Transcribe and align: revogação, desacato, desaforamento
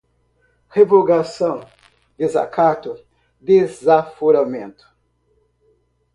revogação, 0.69 1.61
desacato, 2.17 2.97
desaforamento 3.39 4.89